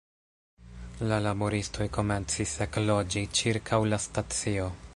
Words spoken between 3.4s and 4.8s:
ĉirkaŭ la stacio.